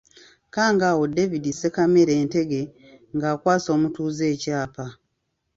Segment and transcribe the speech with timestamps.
[0.53, 2.61] Kangaawo David Ssekamere Ntege
[3.15, 4.85] ng'akwasa omutuuze ekyapa.